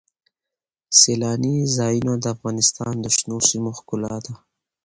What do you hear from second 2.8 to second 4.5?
د شنو سیمو ښکلا ده.